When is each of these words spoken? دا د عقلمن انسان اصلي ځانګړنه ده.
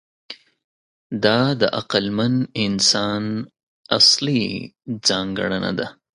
دا 1.23 1.39
د 1.61 1.63
عقلمن 1.79 2.33
انسان 2.65 3.23
اصلي 3.97 4.43
ځانګړنه 5.07 5.71
ده. 5.79 5.87